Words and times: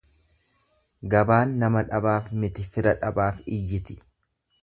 Gabaan 1.13 1.53
nama 1.63 1.83
dhabaaf 1.91 2.31
miti 2.45 2.65
fira 2.77 2.97
dhabaaf 3.05 3.47
iyyiti. 3.59 4.01